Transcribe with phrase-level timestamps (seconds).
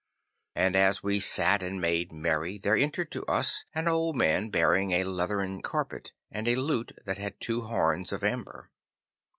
[0.55, 4.93] And as we sat and made merry, there entered to us an old man bearing
[4.93, 8.71] a leathern carpet and a lute that had two horns of amber.